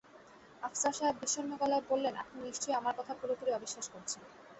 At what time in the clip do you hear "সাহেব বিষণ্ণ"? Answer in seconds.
0.93-1.51